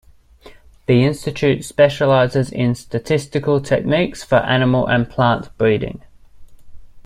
[0.87, 6.01] The institute specializes in statistical techniques for animal and plant breeding.